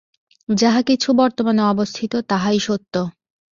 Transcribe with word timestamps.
যাহা 0.49 0.81
কিছু 0.81 1.09
বর্তমানে 1.13 1.61
অবস্থিত, 1.63 2.13
তাহাই 2.29 2.59
সত্য। 2.59 2.93